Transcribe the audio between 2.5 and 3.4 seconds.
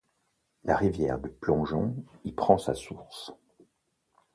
sa source.